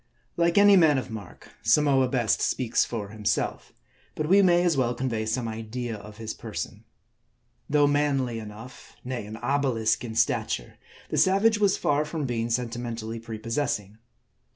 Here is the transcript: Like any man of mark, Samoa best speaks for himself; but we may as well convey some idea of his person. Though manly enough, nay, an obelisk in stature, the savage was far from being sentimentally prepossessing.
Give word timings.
Like 0.35 0.57
any 0.57 0.75
man 0.75 0.97
of 0.97 1.11
mark, 1.11 1.51
Samoa 1.61 2.07
best 2.07 2.41
speaks 2.41 2.83
for 2.83 3.09
himself; 3.09 3.71
but 4.15 4.27
we 4.27 4.41
may 4.41 4.63
as 4.63 4.75
well 4.75 4.95
convey 4.95 5.27
some 5.27 5.47
idea 5.47 5.95
of 5.95 6.17
his 6.17 6.33
person. 6.33 6.85
Though 7.69 7.85
manly 7.85 8.39
enough, 8.39 8.95
nay, 9.03 9.27
an 9.27 9.37
obelisk 9.37 10.03
in 10.03 10.15
stature, 10.15 10.79
the 11.11 11.17
savage 11.19 11.59
was 11.59 11.77
far 11.77 12.03
from 12.03 12.25
being 12.25 12.49
sentimentally 12.49 13.19
prepossessing. 13.19 13.99